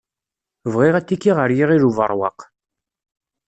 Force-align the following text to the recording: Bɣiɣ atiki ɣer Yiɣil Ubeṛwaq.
Bɣiɣ 0.73 0.95
atiki 0.99 1.31
ɣer 1.37 1.49
Yiɣil 1.57 1.83
Ubeṛwaq. 1.89 2.39